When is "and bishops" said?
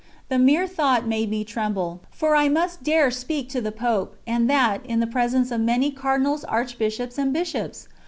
7.19-7.87